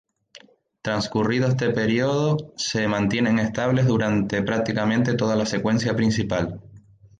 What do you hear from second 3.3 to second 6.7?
estables durante prácticamente toda la secuencia principal.